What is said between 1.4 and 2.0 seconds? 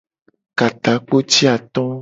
ato.